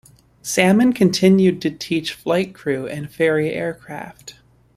Salmon 0.41 0.93
continued 0.93 1.61
to 1.61 1.69
teach 1.69 2.13
flight 2.13 2.55
crew 2.55 2.87
and 2.87 3.11
ferry 3.13 3.51
aircraft. 3.51 4.33